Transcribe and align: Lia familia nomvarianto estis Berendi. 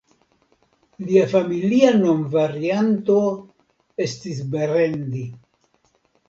Lia 1.09 1.25
familia 1.33 1.91
nomvarianto 1.97 3.19
estis 4.07 4.41
Berendi. 4.57 5.23